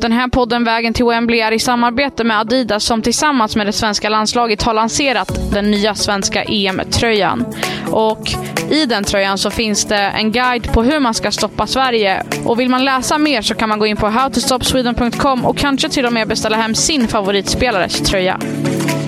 [0.00, 3.72] Den här podden Vägen till Wembley är i samarbete med Adidas som tillsammans med det
[3.72, 7.46] svenska landslaget har lanserat den nya svenska EM-tröjan.
[7.90, 8.30] Och
[8.70, 12.22] i den tröjan så finns det en guide på hur man ska stoppa Sverige.
[12.44, 16.06] Och vill man läsa mer så kan man gå in på howtostopsweden.com och kanske till
[16.06, 18.40] och med beställa hem sin favoritspelares tröja.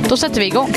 [0.09, 0.69] Då sätter vi igång.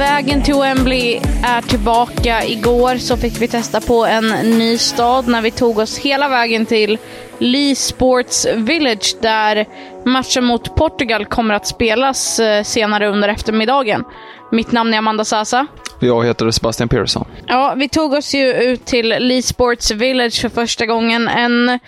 [0.00, 2.44] Vägen till Wembley är tillbaka.
[2.44, 6.66] Igår så fick vi testa på en ny stad när vi tog oss hela vägen
[6.66, 6.98] till
[7.38, 9.66] Lee Sports Village där
[10.04, 14.04] matchen mot Portugal kommer att spelas eh, senare under eftermiddagen.
[14.52, 15.66] Mitt namn är Amanda Sasa.
[16.00, 17.26] Jag heter Sebastian Persson.
[17.46, 21.28] Ja, vi tog oss ju ut till Lee Sports Village för första gången.
[21.28, 21.78] En,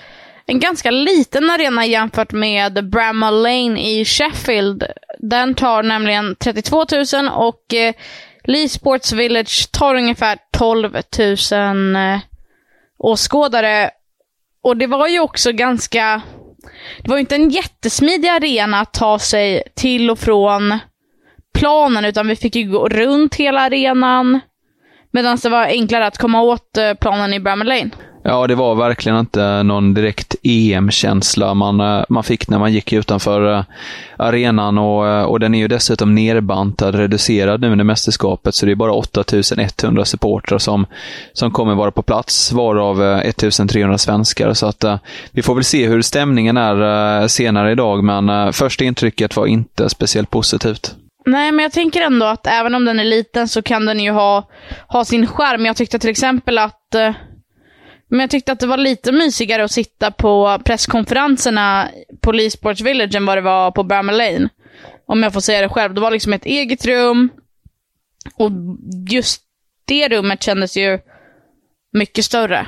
[0.47, 4.85] en ganska liten arena jämfört med Bramall Lane i Sheffield.
[5.19, 6.85] Den tar nämligen 32
[7.15, 7.95] 000 och eh,
[8.45, 10.93] Lee Sports Village tar ungefär 12
[11.53, 12.19] 000 eh,
[12.99, 13.91] åskådare.
[14.63, 16.23] Och det var ju också ganska...
[17.03, 20.79] Det var ju inte en jättesmidig arena att ta sig till och från
[21.55, 24.41] planen, utan vi fick ju gå runt hela arenan.
[25.11, 27.91] Medan det var enklare att komma åt eh, planen i Bramall Lane.
[28.25, 32.93] Ja, det var verkligen inte någon direkt EM-känsla man, eh, man fick när man gick
[32.93, 33.65] utanför eh,
[34.17, 38.73] arenan och, eh, och den är ju dessutom nerbantad, reducerad nu under mästerskapet, så det
[38.73, 40.87] är bara 8100 supportrar som,
[41.33, 44.55] som kommer vara på plats, varav 1300 svenskar.
[44.55, 44.85] Så att
[45.33, 50.31] vi får väl se hur stämningen är senare idag, men första intrycket var inte speciellt
[50.31, 50.95] positivt.
[51.27, 54.11] Nej, men jag tänker ändå att även om den är liten så kan den ju
[54.11, 54.49] ha,
[54.87, 55.67] ha sin skärm.
[55.67, 56.95] Jag tyckte till exempel att
[58.13, 61.89] men jag tyckte att det var lite mysigare att sitta på presskonferenserna
[62.21, 64.49] på Lee Sports Village än vad det var på Bramall Lane.
[65.07, 65.95] Om jag får säga det själv.
[65.95, 67.29] Det var liksom ett eget rum.
[68.35, 68.51] Och
[69.11, 69.43] just
[69.85, 70.99] det rummet kändes ju
[71.93, 72.67] mycket större.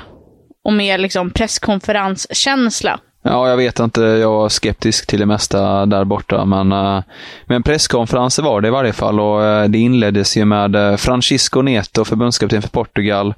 [0.63, 2.99] Och mer liksom presskonferenskänsla.
[3.27, 4.01] Ja, jag vet inte.
[4.01, 7.03] Jag var skeptisk till det mesta där borta, men, eh,
[7.45, 11.61] men presskonferenser var det i varje fall och eh, det inleddes ju med eh, Francisco
[11.61, 13.33] Neto, förbundskapten för Portugal,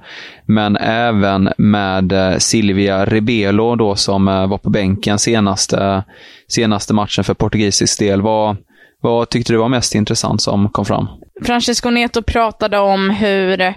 [0.46, 6.04] men även med Silvia Rebelo då som var på bänken senaste,
[6.48, 8.22] senaste matchen för portugisisk del.
[8.22, 8.56] Vad,
[9.00, 11.08] vad tyckte du var mest intressant som kom fram?
[11.44, 13.74] Francisco Neto pratade om hur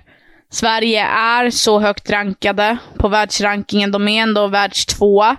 [0.50, 3.92] Sverige är så högt rankade på världsrankingen.
[3.92, 5.38] De är ändå världstvåa.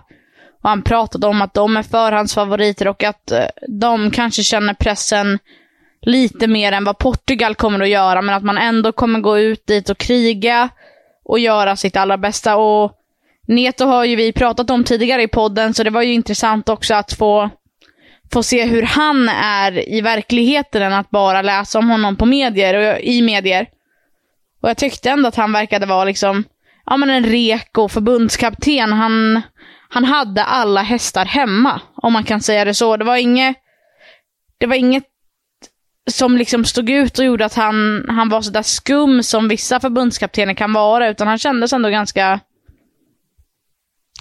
[0.62, 5.38] Och han pratade om att de är förhandsfavoriter och att eh, de kanske känner pressen
[6.00, 9.66] lite mer än vad Portugal kommer att göra, men att man ändå kommer gå ut
[9.66, 10.68] dit och kriga
[11.24, 12.56] och göra sitt allra bästa.
[12.56, 12.92] Och
[13.46, 16.94] Neto har ju vi pratat om tidigare i podden, så det var ju intressant också
[16.94, 17.50] att få,
[18.32, 22.74] få se hur han är i verkligheten än att bara läsa om honom på medier
[22.74, 23.66] och i medier.
[24.60, 26.44] Och jag tyckte ändå att han verkade vara liksom,
[26.86, 28.92] ja men en reko förbundskapten.
[28.92, 29.42] Han,
[29.88, 32.96] han hade alla hästar hemma, om man kan säga det så.
[32.96, 33.56] Det var inget,
[34.58, 35.04] det var inget
[36.10, 40.54] som liksom stod ut och gjorde att han, han var sådär skum som vissa förbundskaptener
[40.54, 42.40] kan vara, utan han kändes ändå ganska,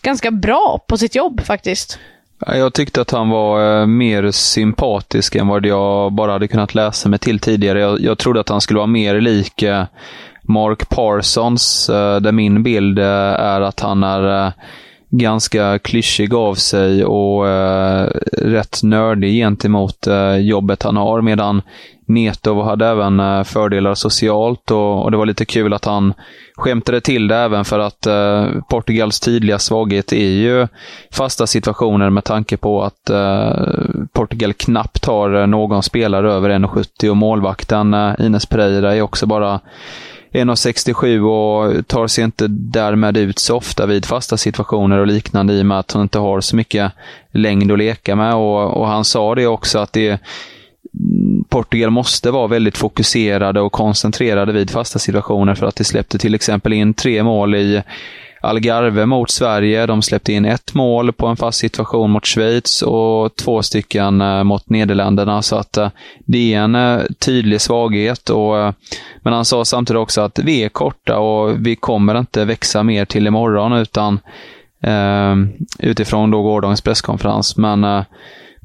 [0.02, 2.00] ganska bra på sitt jobb faktiskt.
[2.46, 7.10] Jag tyckte att han var eh, mer sympatisk än vad jag bara hade kunnat läsa
[7.10, 7.80] mig till tidigare.
[7.80, 9.86] Jag, jag trodde att han skulle vara mer lik eh,
[10.52, 14.52] Mark Parsons, eh, där min bild eh, är att han är eh,
[15.12, 21.22] ganska klyschig av sig och eh, rätt nördig gentemot eh, jobbet han har.
[21.22, 21.62] Medan
[22.08, 26.14] Neto hade även eh, fördelar socialt och, och, det var lite kul att han
[26.56, 30.68] skämtade till det även för att eh, Portugals tydliga svaghet är ju
[31.12, 33.12] fasta situationer med tanke på att
[34.14, 39.60] Portugal knappt har någon spelare över 1,70 och målvakten Ines Pereira är också bara
[40.32, 45.62] 1,67 och tar sig inte därmed ut så ofta vid fasta situationer och liknande i
[45.62, 46.92] och med att hon inte har så mycket
[47.32, 48.36] längd att leka med.
[48.36, 53.72] Och, och han sa det också att det mm, Portugal måste vara väldigt fokuserade och
[53.72, 57.84] koncentrerade vid fasta situationer för att de släppte till exempel in tre mål i
[58.42, 59.86] Algarve mot Sverige.
[59.86, 64.44] De släppte in ett mål på en fast situation mot Schweiz och två stycken eh,
[64.44, 65.42] mot Nederländerna.
[65.42, 65.90] Så att eh,
[66.26, 68.30] det är en eh, tydlig svaghet.
[68.30, 68.54] Och,
[69.22, 73.06] men han sa samtidigt också att vi är korta och vi kommer inte växa mer
[73.06, 74.20] till imorgon utan
[75.80, 77.58] utifrån då gårdagens presskonferens.
[77.58, 78.04] Men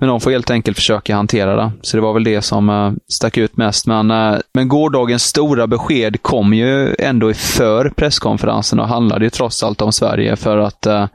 [0.00, 1.72] men de får helt enkelt försöka hantera det.
[1.82, 3.86] Så det var väl det som eh, stack ut mest.
[3.86, 9.62] Men, eh, men gårdagens stora besked kom ju ändå för presskonferensen och handlade ju trots
[9.62, 11.08] allt om Sverige för att eh,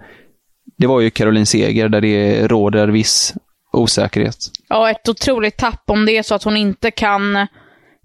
[0.77, 3.33] det var ju Caroline Seger där det råder viss
[3.73, 4.37] osäkerhet.
[4.69, 7.47] Ja, ett otroligt tapp om det är så att hon inte kan,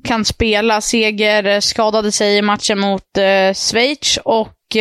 [0.04, 0.80] kan spela.
[0.80, 3.02] Seger skadade sig i matchen mot
[3.54, 4.76] Schweiz och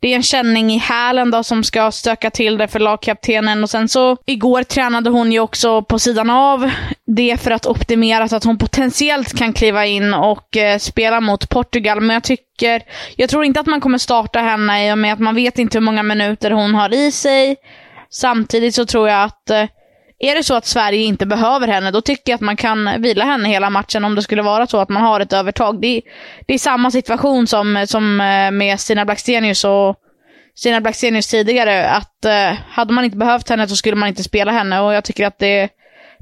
[0.00, 3.62] det är en känning i hälen då som ska stöka till det för lagkaptenen.
[3.62, 6.70] Och sen så, igår tränade hon ju också på sidan av
[7.06, 11.48] det för att optimera så att hon potentiellt kan kliva in och eh, spela mot
[11.48, 12.00] Portugal.
[12.00, 12.82] Men jag tycker,
[13.16, 15.78] jag tror inte att man kommer starta henne i och med att man vet inte
[15.78, 17.56] hur många minuter hon har i sig.
[18.10, 19.64] Samtidigt så tror jag att eh,
[20.18, 23.24] är det så att Sverige inte behöver henne, då tycker jag att man kan vila
[23.24, 25.80] henne hela matchen om det skulle vara så att man har ett övertag.
[25.80, 26.02] Det är,
[26.46, 29.96] det är samma situation som, som eh, med Stina Blackstenius och
[30.54, 31.90] Stina Blackstenius tidigare.
[31.90, 35.04] Att eh, hade man inte behövt henne så skulle man inte spela henne och jag
[35.04, 35.68] tycker att det,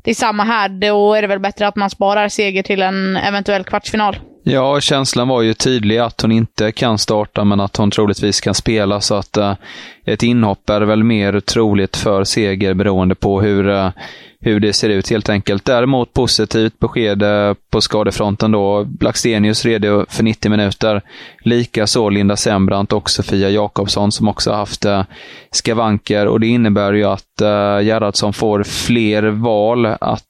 [0.04, 0.68] det är samma här.
[0.68, 4.16] Då är det väl bättre att man sparar seger till en eventuell kvartsfinal.
[4.46, 8.54] Ja, känslan var ju tydlig att hon inte kan starta, men att hon troligtvis kan
[8.54, 9.00] spela.
[9.00, 9.54] Så att uh,
[10.04, 13.88] ett inhopp är väl mer troligt för seger beroende på hur, uh,
[14.40, 15.64] hur det ser ut helt enkelt.
[15.64, 18.84] Däremot positivt besked uh, på skadefronten då.
[18.84, 21.02] Blackstenius redo för 90 minuter.
[21.44, 25.02] Likaså Linda Sembrant och Sofia Jakobsson som också haft uh,
[25.50, 26.26] skavanker.
[26.26, 30.20] Och det innebär ju att uh, Gerhardsson får fler val att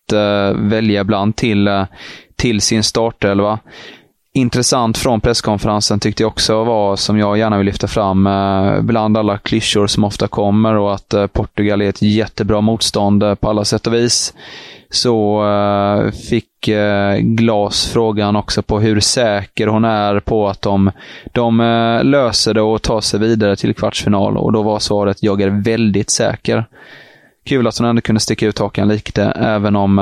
[0.55, 1.87] välja bland till,
[2.37, 3.58] till sin startelva
[4.36, 9.16] intressant från presskonferensen tyckte jag också var, som jag gärna vill lyfta fram, eh, bland
[9.16, 13.50] alla klyschor som ofta kommer och att eh, Portugal är ett jättebra motstånd eh, på
[13.50, 14.34] alla sätt och vis.
[14.90, 15.42] Så
[16.28, 16.69] fick
[17.20, 20.90] Glas frågan också på hur säker hon är på att de,
[21.32, 21.58] de
[22.04, 24.37] löser det och tar sig vidare till kvartsfinal.
[24.37, 26.64] Och då var svaret, jag är väldigt säker.
[27.44, 29.98] Kul att hon ändå kunde sticka ut hakan lite, även om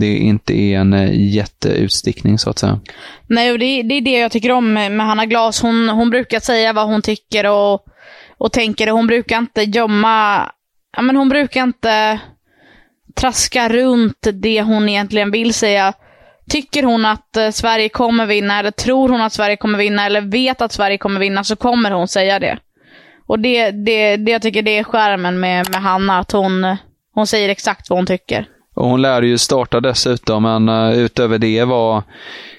[0.00, 2.80] det inte är en eh, jätteutstickning så att säga.
[3.26, 5.62] Nej, och det, det är det jag tycker om med Hanna Glas.
[5.62, 7.84] Hon, hon brukar säga vad hon tycker och,
[8.38, 8.86] och tänker.
[8.86, 10.50] Hon brukar inte gömma,
[10.96, 12.20] ja men hon brukar inte
[13.14, 15.92] traska runt det hon egentligen vill säga.
[16.50, 20.20] Tycker hon att eh, Sverige kommer vinna, eller tror hon att Sverige kommer vinna, eller
[20.20, 22.58] vet att Sverige kommer vinna, så kommer hon säga det.
[23.26, 26.76] Och det, det, det jag tycker det är skärmen med, med Hanna, att hon,
[27.14, 28.48] hon säger exakt vad hon tycker.
[28.74, 32.02] Och hon lär ju starta dessutom, men uh, utöver det, var,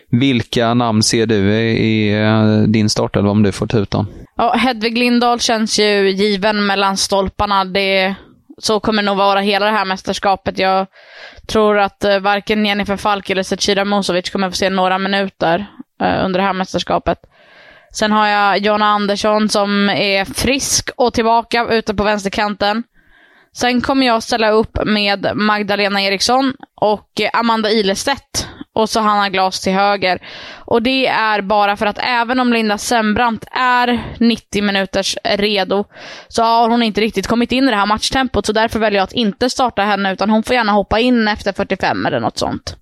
[0.09, 4.07] vilka namn ser du i, i uh, din startelva om du får ta ut dem?
[4.37, 7.65] Ja, Hedvig Lindahl känns ju given mellan stolparna.
[7.65, 8.15] Det,
[8.57, 10.59] så kommer det nog vara hela det här mästerskapet.
[10.59, 10.87] Jag
[11.47, 15.65] tror att uh, varken Jennifer Falk eller Zecira Musovic kommer få se några minuter
[16.25, 17.17] under det här mästerskapet.
[17.93, 22.83] Sen har jag Jonna Andersson som är frisk och tillbaka ute på vänsterkanten.
[23.53, 28.47] Sen kommer jag ställa upp med Magdalena Eriksson och Amanda Ilestedt.
[28.75, 30.19] Och så Hanna Glas till höger.
[30.65, 35.85] Och det är bara för att även om Linda Sembrant är 90 minuters redo,
[36.27, 38.45] så har hon inte riktigt kommit in i det här matchtempot.
[38.45, 41.53] Så därför väljer jag att inte starta henne, utan hon får gärna hoppa in efter
[41.53, 42.75] 45 eller något sånt.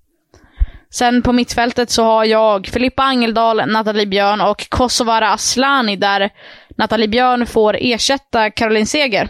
[0.90, 6.30] Sen på mittfältet så har jag Filippa Angeldal, Nathalie Björn och Kosovara Aslani där
[6.78, 9.28] Nathalie Björn får ersätta Caroline Seger.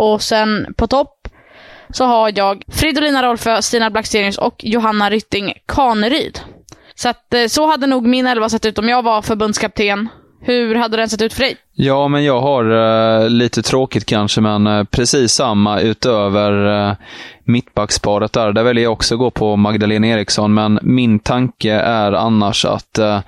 [0.00, 1.28] Och sen på topp
[1.92, 6.40] så har jag Fridolina Rolfö, Stina Blackstenius och Johanna Rytting Kaneryd.
[6.94, 10.08] Så att eh, så hade nog min elva sett ut om jag var förbundskapten.
[10.42, 11.56] Hur hade den sett ut för dig?
[11.82, 16.94] Ja, men jag har uh, lite tråkigt kanske, men uh, precis samma utöver uh,
[17.44, 18.52] mittbacksparet där.
[18.52, 23.18] Där väljer jag också gå på Magdalena Eriksson, men min tanke är annars att uh,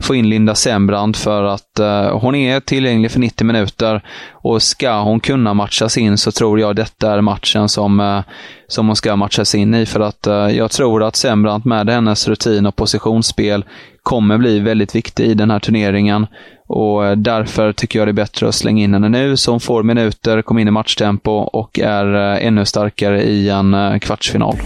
[0.00, 5.00] få in Linda Sembrand för att uh, hon är tillgänglig för 90 minuter och ska
[5.00, 8.20] hon kunna matchas in så tror jag detta är matchen som, uh,
[8.68, 9.86] som hon ska matchas in i.
[9.86, 13.64] För att jag tror att Sembrand med hennes rutin och positionsspel
[14.02, 16.26] kommer bli väldigt viktig i den här turneringen.
[16.68, 19.60] Och eh, därför tycker jag det är bättre att slänga in henne nu så hon
[19.60, 24.56] får minuter, kommer in i matchtempo och är eh, ännu starkare i en eh, kvartsfinal.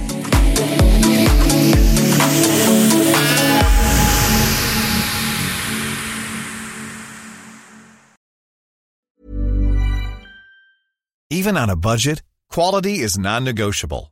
[11.34, 12.22] Even on a budget,
[12.54, 14.11] quality is non-negotiable.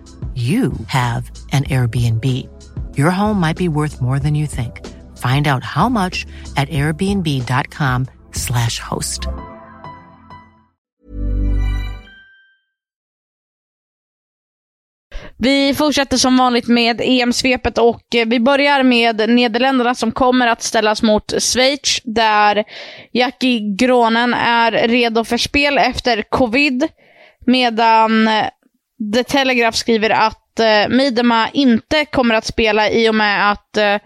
[0.35, 2.25] you have an Airbnb.
[2.97, 4.79] Your home might be worth more than you think.
[5.17, 9.27] Find out how much at airbnb.com slash host.
[15.43, 20.61] Vi fortsätter som vanligt med EM-svepet och eh, vi börjar med Nederländerna som kommer att
[20.61, 22.63] ställas mot Schweiz där
[23.11, 26.87] Jackie Gronen är redo för spel efter covid.
[27.45, 28.45] Medan eh,
[29.13, 33.97] The Telegraph skriver att eh, Midema inte kommer att spela i och med att eh,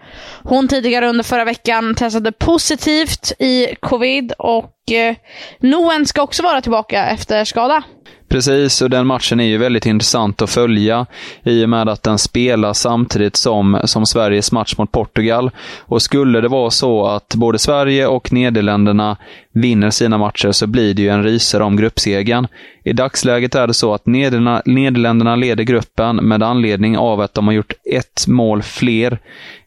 [0.43, 5.15] hon tidigare under förra veckan testade positivt i covid och eh,
[5.59, 7.83] Noen ska också vara tillbaka efter skada.
[8.27, 11.05] Precis, och den matchen är ju väldigt intressant att följa
[11.44, 15.51] i och med att den spelas samtidigt som, som Sveriges match mot Portugal.
[15.79, 19.17] Och skulle det vara så att både Sverige och Nederländerna
[19.51, 22.48] vinner sina matcher så blir det ju en rysare om gruppsegern.
[22.84, 27.48] I dagsläget är det så att Nederländerna, Nederländerna leder gruppen med anledning av att de
[27.48, 29.20] har gjort ett mål fler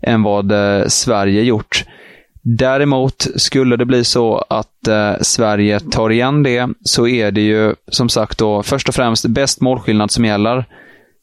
[0.02, 1.84] än vad eh, Sverige gjort.
[2.50, 7.74] Däremot, skulle det bli så att eh, Sverige tar igen det, så är det ju
[7.88, 10.64] som sagt då först och främst bäst målskillnad som gäller.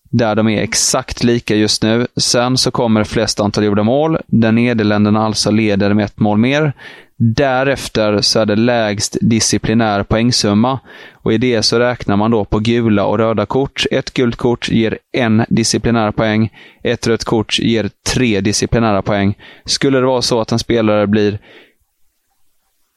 [0.10, 2.08] Där de är exakt lika just nu.
[2.18, 6.74] Sen så kommer flest antal gjorda mål, där Nederländerna alltså leder med ett mål mer.
[7.18, 10.80] Därefter så är det lägst disciplinär poängsumma.
[11.14, 13.86] Och i det så räknar man då på gula och röda kort.
[13.92, 16.54] Ett gult kort ger en disciplinär poäng.
[16.84, 19.38] Ett rött kort ger tre disciplinära poäng.
[19.66, 21.40] Skulle det vara så att en spelare blir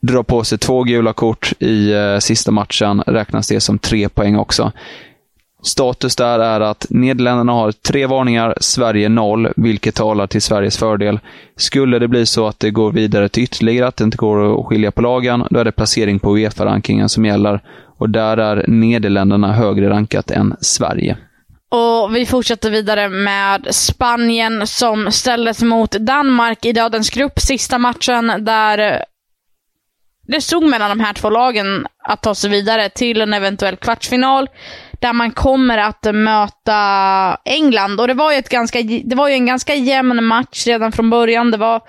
[0.03, 4.37] drar på sig två gula kort i eh, sista matchen räknas det som tre poäng
[4.37, 4.73] också.
[5.63, 11.21] Status där är att Nederländerna har tre varningar, Sverige noll, vilket talar till Sveriges fördel.
[11.57, 14.67] Skulle det bli så att det går vidare till ytterligare, att det inte går att
[14.67, 17.61] skilja på lagen, då är det placering på Uefa-rankingen som gäller.
[17.99, 21.17] Och där är Nederländerna högre rankat än Sverige.
[21.71, 27.41] Och vi fortsätter vidare med Spanien som ställdes mot Danmark i dödens grupp.
[27.41, 29.05] Sista matchen där
[30.27, 34.49] det stod mellan de här två lagen att ta sig vidare till en eventuell kvartsfinal
[35.01, 36.77] där man kommer att möta
[37.45, 38.01] England.
[38.01, 41.11] Och det var ju, ett ganska, det var ju en ganska jämn match redan från
[41.11, 41.51] början.
[41.51, 41.83] Det var,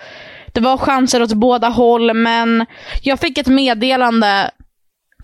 [0.54, 2.66] det var chanser åt båda håll, men
[3.02, 4.52] jag fick ett meddelande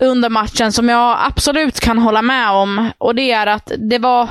[0.00, 2.90] under matchen som jag absolut kan hålla med om.
[2.98, 4.28] Och det är att det var...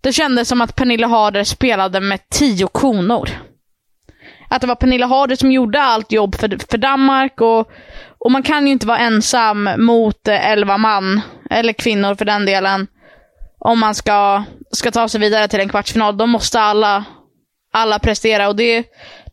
[0.00, 3.30] Det kändes som att Pernilla Harder spelade med tio konor.
[4.48, 7.70] Att det var Pernilla Harder som gjorde allt jobb för, för Danmark och,
[8.26, 12.86] och man kan ju inte vara ensam mot elva man eller kvinnor för den delen,
[13.58, 16.16] om man ska, ska ta sig vidare till en kvartsfinal.
[16.16, 17.04] Då måste alla,
[17.72, 18.84] alla prestera och det,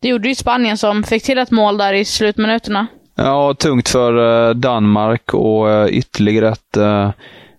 [0.01, 2.87] det gjorde ju Spanien som fick till ett mål där i slutminuterna.
[3.15, 7.11] Ja, tungt för eh, Danmark och eh, ytterligare ett eh,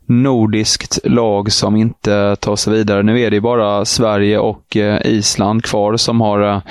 [0.06, 3.02] nordiskt lag som inte tar sig vidare.
[3.02, 6.62] Nu är det ju bara Sverige och Island kvar som har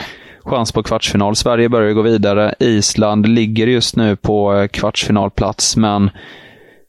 [0.45, 1.35] chans på kvartsfinal.
[1.35, 2.55] Sverige börjar gå vidare.
[2.59, 6.09] Island ligger just nu på eh, kvartsfinalplats, men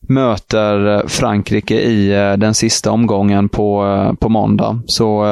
[0.08, 4.82] möter eh, Frankrike i eh, den sista omgången på, på måndag.
[4.86, 5.24] Så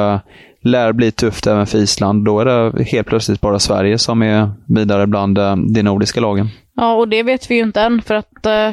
[0.61, 2.25] lär bli tufft även för Island.
[2.25, 5.35] Då är det helt plötsligt bara Sverige som är vidare bland
[5.73, 6.49] de nordiska lagen.
[6.75, 8.71] Ja, och det vet vi ju inte än för att eh,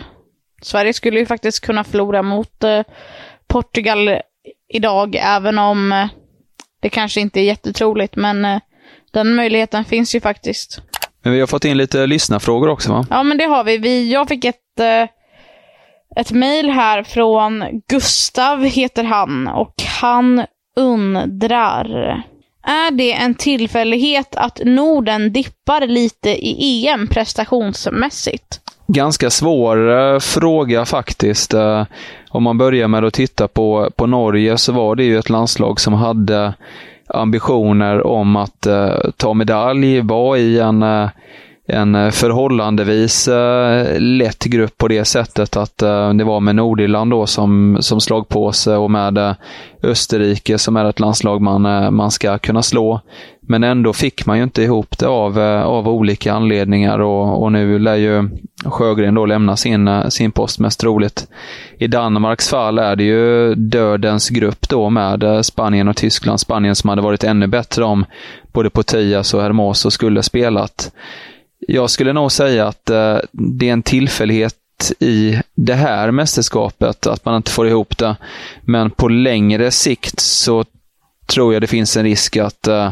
[0.63, 2.65] Sverige skulle ju faktiskt kunna förlora mot
[3.47, 4.11] Portugal
[4.69, 6.09] idag, även om
[6.81, 8.17] det kanske inte är jättetroligt.
[8.17, 8.61] Men
[9.11, 10.83] den möjligheten finns ju faktiskt.
[11.23, 13.07] Men vi har fått in lite lyssnarfrågor också va?
[13.11, 13.79] Ja, men det har vi.
[13.79, 14.57] vi jag fick ett
[16.17, 20.45] ett mejl här från Gustav, heter han, och han
[20.77, 21.87] undrar.
[22.63, 28.61] Är det en tillfällighet att Norden dippar lite i EM prestationsmässigt?
[28.87, 31.55] Ganska svår eh, fråga faktiskt.
[31.55, 31.85] Eh,
[32.31, 35.81] om man börjar med att titta på, på Norge så var det ju ett landslag
[35.81, 36.55] som hade
[37.15, 41.09] ambitioner om att eh, ta medalj, vara i en eh,
[41.71, 47.11] en eh, förhållandevis eh, lätt grupp på det sättet att eh, det var med Nordirland
[47.11, 49.35] då som, som slagpåse och med
[49.83, 53.01] Österrike som är ett landslag man, man ska kunna slå.
[53.41, 57.79] Men ändå fick man ju inte ihop det av, av olika anledningar och, och nu
[57.79, 58.29] lär ju
[58.65, 61.29] Sjögren då lämna sin, sin post mest troligt.
[61.79, 66.41] I Danmarks fall är det ju dödens grupp då med Spanien och Tyskland.
[66.41, 68.05] Spanien som hade varit ännu bättre om
[68.53, 70.93] både Potias och Hermoso skulle spelat.
[71.69, 74.57] Jag skulle nog säga att eh, det är en tillfällighet
[74.99, 78.17] i det här mästerskapet att man inte får ihop det.
[78.63, 80.65] Men på längre sikt så
[81.27, 82.91] tror jag det finns en risk att eh,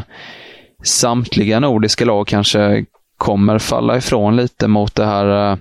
[0.83, 2.85] samtliga nordiska lag kanske
[3.17, 5.57] kommer falla ifrån lite mot det här eh,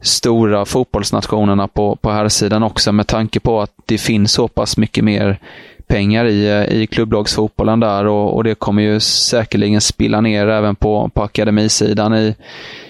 [0.00, 4.76] stora fotbollsnationerna på, på här sidan också med tanke på att det finns så pass
[4.76, 5.38] mycket mer
[5.86, 10.76] pengar i, eh, i klubblagsfotbollen där och, och det kommer ju säkerligen spilla ner även
[10.76, 12.34] på, på akademisidan i,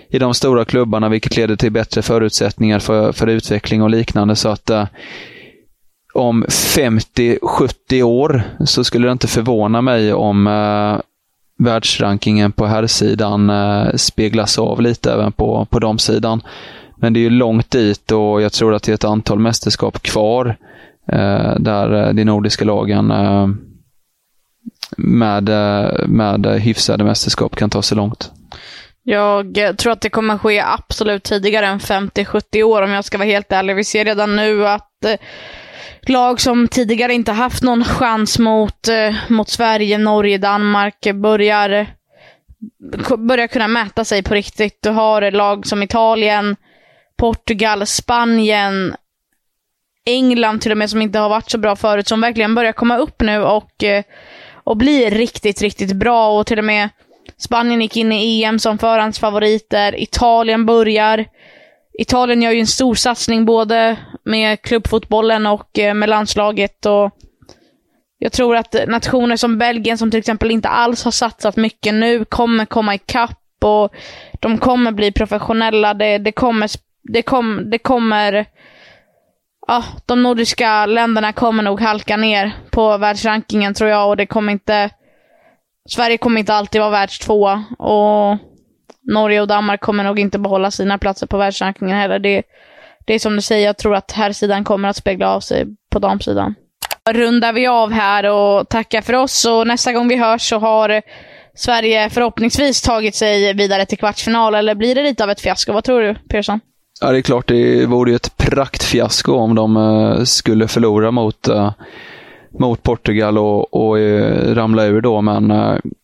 [0.09, 4.37] i de stora klubbarna, vilket leder till bättre förutsättningar för, för utveckling och liknande.
[4.37, 4.87] Så att eh,
[6.15, 11.01] om 50-70 år så skulle det inte förvåna mig om eh,
[11.65, 16.43] världsrankingen på herrsidan eh, speglas av lite även på, på de sidan.
[16.97, 20.03] Men det är ju långt dit och jag tror att det är ett antal mästerskap
[20.03, 20.72] kvar Eh,
[21.13, 23.49] Eh, där eh, de nordiska lagen eh,
[24.97, 28.31] med, eh, med hyfsade mästerskap kan ta sig långt.
[29.05, 33.29] Jag tror att det kommer ske absolut tidigare än 50-70 år om jag ska vara
[33.29, 33.77] helt ärlig.
[33.77, 34.89] Vi ser redan nu att
[36.03, 38.89] lag som tidigare inte haft någon chans mot,
[39.29, 41.87] mot Sverige, Norge, Danmark börjar,
[43.19, 44.79] börjar kunna mäta sig på riktigt.
[44.83, 46.57] Du har lag som Italien,
[47.17, 48.95] Portugal, Spanien,
[50.07, 52.99] England till och med, som inte har varit så bra förut, som verkligen börjar komma
[52.99, 54.05] upp nu och, eh,
[54.55, 56.39] och bli riktigt, riktigt bra.
[56.39, 56.89] Och till och med
[57.37, 60.01] Spanien gick in i EM som förhandsfavoriter.
[60.01, 61.27] Italien börjar.
[61.99, 66.87] Italien gör ju en stor satsning både med klubbfotbollen och eh, med landslaget.
[66.87, 67.11] Och
[68.19, 72.25] jag tror att nationer som Belgien, som till exempel inte alls har satsat mycket nu,
[72.25, 73.95] kommer komma ikapp och
[74.41, 75.95] de kommer bli professionella.
[75.95, 76.71] Det, det kommer,
[77.03, 78.47] det, kom, det kommer
[79.67, 84.53] ja, de nordiska länderna kommer nog halka ner på världsrankingen tror jag och det kommer
[84.53, 84.91] inte...
[85.89, 88.39] Sverige kommer inte alltid vara världstvåa och
[89.13, 92.19] Norge och Danmark kommer nog inte behålla sina platser på världsrankingen heller.
[92.19, 92.43] Det,
[93.07, 95.67] det är som du säger, jag tror att här sidan kommer att spegla av sig
[95.91, 96.55] på damsidan.
[97.11, 101.03] Rundar vi av här och tackar för oss och nästa gång vi hörs så har
[101.55, 105.73] Sverige förhoppningsvis tagit sig vidare till kvartsfinal eller blir det lite av ett fiasko?
[105.73, 106.61] Vad tror du, Persson?
[107.03, 111.49] Ja, det är klart, det vore ju ett praktfiasko om de uh, skulle förlora mot,
[111.49, 111.71] uh,
[112.59, 115.53] mot Portugal och, och uh, ramla ur då, men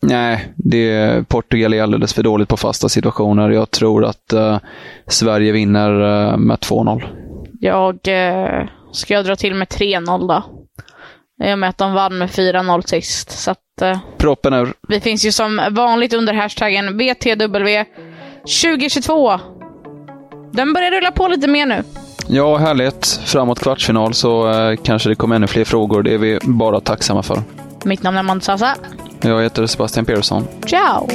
[0.02, 3.50] nej, det, Portugal är alldeles för dåligt på fasta situationer.
[3.50, 4.34] Jag tror att
[5.06, 5.90] Sverige vinner
[6.36, 7.02] med 2-0.
[7.60, 7.98] Jag
[8.92, 10.42] ska jag dra till med 3-0 då.
[11.46, 13.30] I och med att de vann med 4-0 sist.
[13.30, 13.58] Så att,
[14.16, 14.72] Proppen ur.
[14.88, 17.84] Vi finns ju som vanligt under hashtaggen VTW
[18.62, 19.40] 2022
[20.50, 21.82] den börjar rulla på lite mer nu.
[22.26, 23.06] Ja, härligt.
[23.24, 26.02] Framåt kvartsfinal så eh, kanske det kommer ännu fler frågor.
[26.02, 27.42] Det är vi bara tacksamma för.
[27.84, 28.74] Mitt namn är Mansasa.
[29.20, 30.44] Jag heter Sebastian Persson.
[30.66, 31.08] Ciao!